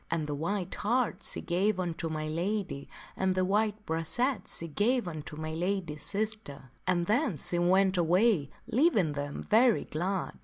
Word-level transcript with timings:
And 0.09 0.25
the 0.25 0.33
white 0.33 0.73
hart 0.73 1.21
she 1.21 1.41
gave 1.41 1.79
unto 1.79 2.09
my 2.09 2.27
lady 2.27 2.89
and 3.15 3.35
the 3.35 3.45
white 3.45 3.85
brachet 3.85 4.47
she 4.47 4.67
gave 4.67 5.07
unto 5.07 5.35
my 5.35 5.53
lady's 5.53 6.01
sister. 6.01 6.71
And 6.87 7.05
then 7.05 7.37
she 7.37 7.59
went 7.59 7.97
away 7.97 8.49
leaving 8.65 9.13
them 9.13 9.43
very 9.43 9.85
glad. 9.85 10.39